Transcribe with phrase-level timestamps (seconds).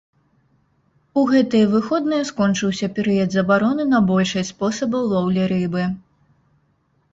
[1.21, 5.83] У гэтыя выходныя скончыўся перыяд забароны на большасць спосабаў лоўлі рыбы.